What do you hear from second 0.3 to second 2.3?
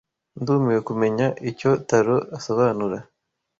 Ndumiwe kumenya icyo Taro